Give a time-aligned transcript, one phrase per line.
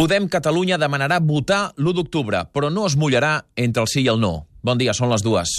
[0.00, 4.16] Podem Catalunya demanarà votar l'1 d'octubre, però no es mullarà entre el sí i el
[4.16, 4.46] no.
[4.64, 5.52] Bon dia, són les dues.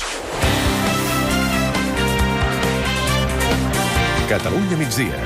[4.33, 5.21] Catalunya migdia.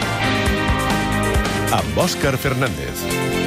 [1.80, 3.45] Amb Òscar Fernández.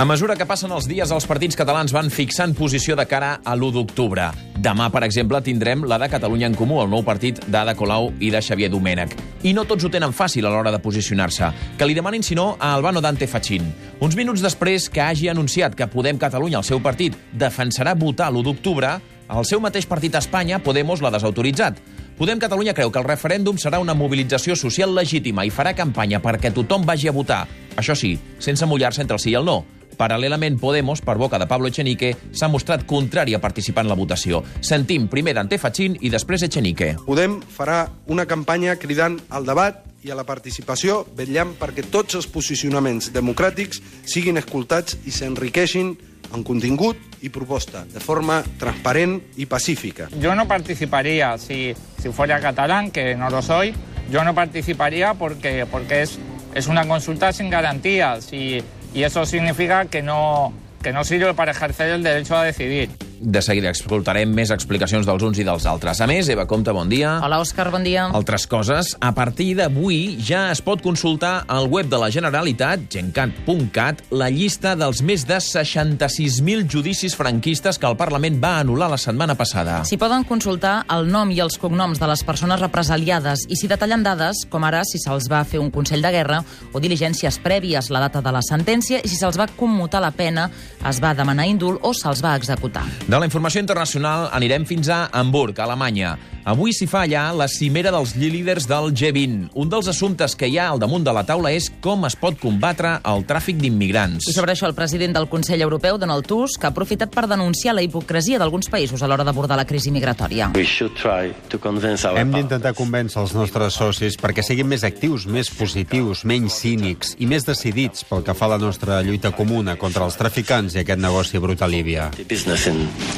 [0.00, 3.52] A mesura que passen els dies, els partits catalans van fixant posició de cara a
[3.52, 4.30] l'1 d'octubre.
[4.56, 8.30] Demà, per exemple, tindrem la de Catalunya en Comú, el nou partit d'Ada Colau i
[8.32, 9.12] de Xavier Domènech.
[9.44, 11.50] I no tots ho tenen fàcil a l'hora de posicionar-se.
[11.76, 13.66] Que li demanin, si no, a Albano Dante Fachin.
[14.00, 18.46] Uns minuts després que hagi anunciat que Podem Catalunya, el seu partit, defensarà votar l'1
[18.46, 18.94] d'octubre,
[19.28, 21.76] el seu mateix partit a Espanya, Podemos, l'ha desautoritzat.
[22.16, 26.54] Podem Catalunya creu que el referèndum serà una mobilització social legítima i farà campanya perquè
[26.56, 27.42] tothom vagi a votar.
[27.76, 29.58] Això sí, sense mullar-se entre el sí i el no.
[30.00, 34.40] Paral·lelament, Podemos, per boca de Pablo Echenique, s'ha mostrat contrari a participar en la votació.
[34.64, 36.94] Sentim primer Dante Fachin i després Echenique.
[37.04, 42.30] Podem farà una campanya cridant al debat i a la participació, vetllant perquè tots els
[42.32, 45.92] posicionaments democràtics siguin escoltats i s'enriqueixin
[46.32, 50.08] en contingut y proposta, de forma transparent y pacífica.
[50.18, 53.74] Yo no participaría si, si fuera catalán, que no lo soy.
[54.10, 56.18] Yo no participaría porque, porque es,
[56.54, 58.62] es una consulta sin garantías y,
[58.94, 60.52] y eso significa que no,
[60.82, 62.90] que no sirve para ejercer el derecho a decidir.
[63.20, 65.98] De seguida escoltarem més explicacions dels uns i dels altres.
[66.00, 67.18] A més, Eva Comte, bon dia.
[67.20, 68.06] Hola, Òscar, bon dia.
[68.16, 74.00] Altres coses, a partir d'avui ja es pot consultar al web de la Generalitat, gencat.cat,
[74.16, 79.36] la llista dels més de 66.000 judicis franquistes que el Parlament va anul·lar la setmana
[79.36, 79.82] passada.
[79.84, 84.06] S'hi poden consultar el nom i els cognoms de les persones represaliades i s'hi detallen
[84.06, 86.40] dades, com ara si se'ls va fer un Consell de Guerra
[86.72, 90.48] o diligències prèvies, la data de la sentència i si se'ls va commutar la pena,
[90.88, 92.88] es va demanar índol o se'ls va executar.
[93.10, 96.12] De la informació internacional anirem fins a Hamburg, Alemanya.
[96.50, 99.50] Avui s'hi fa allà la cimera dels líders del G20.
[99.60, 102.38] Un dels assumptes que hi ha al damunt de la taula és com es pot
[102.40, 104.28] combatre el tràfic d'immigrants.
[104.30, 107.82] I sobre això el president del Consell Europeu, Donald Tusk, ha aprofitat per denunciar la
[107.82, 110.52] hipocresia d'alguns països a l'hora d'abordar la crisi migratòria.
[110.54, 117.26] Hem d'intentar convèncer els nostres socis perquè siguin més actius, més positius, menys cínics i
[117.26, 121.02] més decidits pel que fa a la nostra lluita comuna contra els traficants i aquest
[121.02, 121.66] negoci brut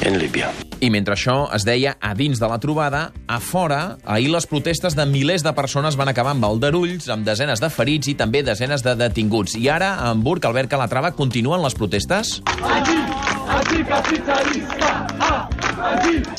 [0.05, 0.51] a Líbia.
[0.83, 4.97] I mentre això es deia a dins de la trobada, a fora, ahir les protestes
[4.99, 8.83] de milers de persones van acabar amb aldarulls, amb desenes de ferits i també desenes
[8.83, 9.55] de detinguts.
[9.55, 12.41] I ara, a Hamburg, Albert Calatrava, continuen les protestes?
[12.59, 12.99] Allí,
[13.47, 14.63] allí,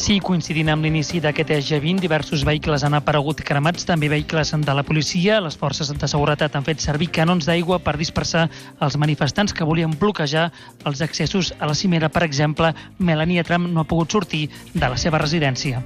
[0.00, 4.84] Sí, coincidint amb l'inici d'aquest G20, diversos vehicles han aparegut cremats, també vehicles de la
[4.84, 5.40] policia.
[5.40, 8.48] Les forces de seguretat han fet servir canons d'aigua per dispersar
[8.84, 10.50] els manifestants que volien bloquejar
[10.84, 12.08] els accessos a la cimera.
[12.08, 15.82] Per exemple, Melania Trump no ha pogut sortir de la seva residència.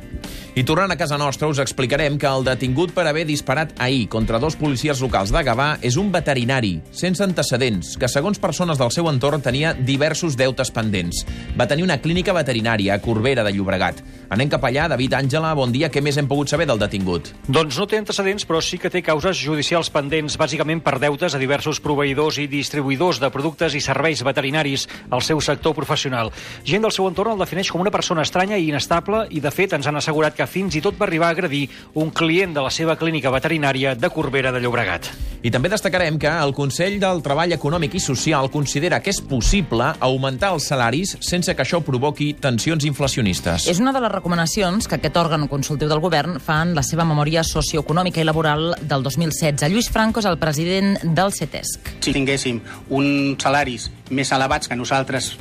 [0.58, 4.40] I tornant a casa nostra, us explicarem que el detingut per haver disparat ahir contra
[4.42, 9.06] dos policies locals de Gavà és un veterinari, sense antecedents, que segons persones del seu
[9.10, 11.22] entorn tenia diversos deutes pendents.
[11.58, 14.04] Va tenir una clínica veterinària a Corbera de Llobregat.
[14.28, 14.84] Anem cap allà.
[14.92, 15.88] David Àngela, bon dia.
[15.88, 17.30] Què més hem pogut saber del detingut?
[17.48, 21.40] Doncs no té antecedents, però sí que té causes judicials pendents, bàsicament per deutes a
[21.40, 26.32] diversos proveïdors i distribuïdors de productes i serveis veterinaris al seu sector professional.
[26.68, 29.72] Gent del seu entorn el defineix com una persona estranya i inestable i, de fet,
[29.78, 31.64] ens han assegurat que fins i tot va arribar a agredir
[31.96, 35.08] un client de la seva clínica veterinària de Corbera de Llobregat.
[35.38, 39.92] I també destacarem que el Consell del Treball Econòmic i Social considera que és possible
[40.02, 43.68] augmentar els salaris sense que això provoqui tensions inflacionistes.
[43.70, 47.06] És una de les recomanacions que aquest òrgan consultiu del govern fa en la seva
[47.08, 49.70] memòria socioeconòmica i laboral del 2016.
[49.72, 51.94] Lluís Franco és el president del CETESC.
[52.04, 55.32] Si tinguéssim uns salaris més elevats que nosaltres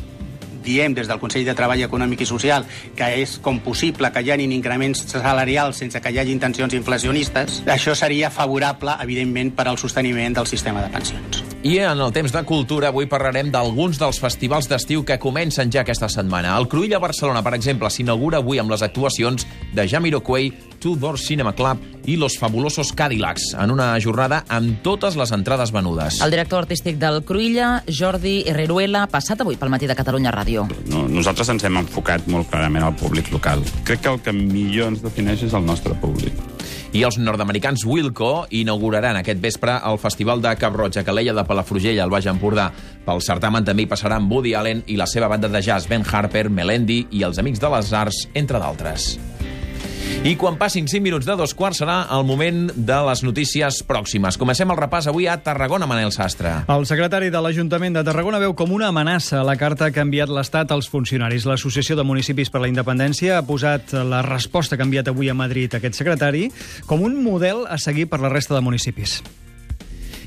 [0.68, 2.68] diem des del Consell de Treball Econòmic i Social
[2.98, 7.62] que és com possible que hi hagi increments salarials sense que hi hagi intencions inflacionistes,
[7.68, 11.44] això seria favorable, evidentment, per al sosteniment del sistema de pensions.
[11.68, 15.82] I en el temps de cultura avui parlarem d'alguns dels festivals d'estiu que comencen ja
[15.82, 16.54] aquesta setmana.
[16.58, 21.56] El Cruïlla Barcelona, per exemple, s'inaugura avui amb les actuacions de Jamiroquai, Two Door Cinema
[21.58, 26.22] Club i Los Fabulosos Cadillacs, en una jornada amb totes les entrades venudes.
[26.24, 30.66] El director artístic del Cruïlla, Jordi Herreruela, ha passat avui pel matí de Catalunya Ràdio.
[30.88, 33.62] No, nosaltres ens hem enfocat molt clarament al públic local.
[33.84, 36.34] Crec que el que millor ens defineix és el nostre públic.
[36.96, 41.44] I els nord-americans Wilco inauguraran aquest vespre el Festival de Cap Roig a Calella de
[41.46, 42.72] Palafrugell, al Baix Empordà.
[43.06, 46.48] Pel certamen també hi passaran Woody Allen i la seva banda de jazz Ben Harper,
[46.50, 49.18] Melendi i els Amics de les Arts, entre d'altres.
[50.26, 54.36] I quan passin 5 minuts de dos quarts serà el moment de les notícies pròximes.
[54.42, 56.66] Comencem el repàs avui a Tarragona, Manel Sastre.
[56.74, 60.34] El secretari de l'Ajuntament de Tarragona veu com una amenaça la carta que ha enviat
[60.34, 61.46] l'Estat als funcionaris.
[61.46, 65.38] L'Associació de Municipis per la Independència ha posat la resposta que ha enviat avui a
[65.38, 66.48] Madrid aquest secretari
[66.90, 69.22] com un model a seguir per la resta de municipis.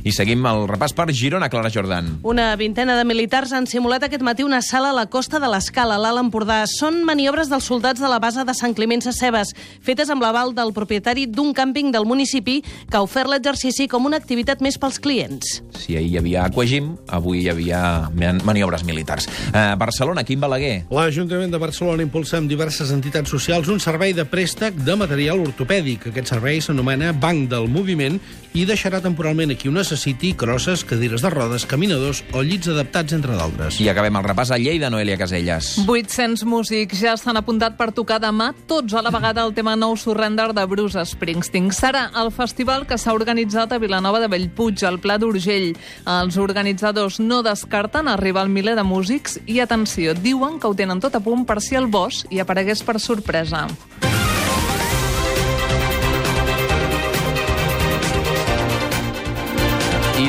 [0.05, 2.06] I seguim el repàs per Girona, Clara Jordan.
[2.25, 5.99] Una vintena de militars han simulat aquest matí una sala a la costa de l'Escala,
[5.99, 6.62] a l'Alt Empordà.
[6.70, 9.52] Són maniobres dels soldats de la base de Sant Climent Cebes,
[9.85, 14.17] fetes amb l'aval del propietari d'un càmping del municipi que ha ofert l'exercici com una
[14.20, 15.61] activitat més pels clients.
[15.76, 18.11] Si ahir hi havia aquagim, avui hi havia
[18.44, 19.29] maniobres militars.
[19.50, 20.87] Uh, Barcelona, Quim Balaguer.
[20.91, 26.08] L'Ajuntament de Barcelona impulsa amb diverses entitats socials un servei de préstec de material ortopèdic.
[26.11, 28.19] Aquest servei s'anomena Banc del Moviment
[28.56, 33.34] i deixarà temporalment aquí unes necessiti crosses, cadires de rodes, caminadors o llits adaptats, entre
[33.34, 33.81] d'altres.
[33.82, 35.72] I acabem el repàs a Lleida, Noelia Caselles.
[35.82, 39.96] 800 músics ja s'han apuntat per tocar demà tots a la vegada el tema Nou
[39.98, 41.72] Surrender de Bruce Springsteen.
[41.75, 45.72] Serà el festival que s'ha organitzat a Vilanova de Bellpuig, al Pla d'Urgell.
[46.06, 51.02] Els organitzadors no descarten arribar al miler de músics i, atenció, diuen que ho tenen
[51.02, 53.66] tot a punt per si el boss hi aparegués per sorpresa.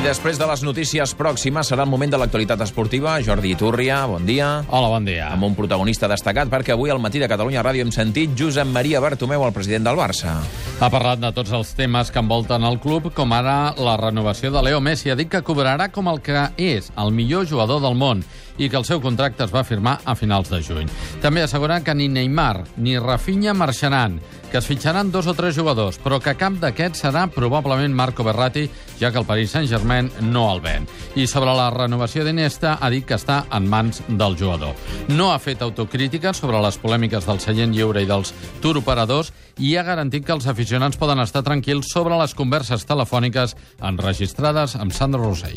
[0.02, 3.20] I després de les notícies pròximes serà el moment de l'actualitat esportiva.
[3.22, 4.48] Jordi Iturria, bon dia.
[4.74, 5.28] Hola, bon dia.
[5.30, 8.98] Amb un protagonista destacat perquè avui al matí de Catalunya Ràdio hem sentit Josep Maria
[8.98, 10.40] Bartomeu, el president del Barça.
[10.82, 14.66] Ha parlat de tots els temes que envolten el club, com ara la renovació de
[14.66, 15.14] Leo Messi.
[15.14, 18.26] Ha dit que cobrarà com el que és, el millor jugador del món
[18.58, 20.90] i que el seu contracte es va firmar a finals de juny.
[21.22, 24.18] També assegura que ni Neymar ni Rafinha marxaran,
[24.52, 28.68] que es fitxaran dos o tres jugadors, però que cap d'aquests serà probablement Marco Berratti,
[29.00, 30.88] ja que el Paris Saint-Germain no el ven.
[31.16, 34.76] I sobre la renovació d'Iniesta ha dit que està en mans del jugador.
[35.08, 39.88] No ha fet autocrítica sobre les polèmiques del seient lliure i dels turoperadors i ha
[39.88, 45.50] garantit que els aficionats poden estar tranquils sobre les converses telefòniques enregistrades amb Sandro Rossell.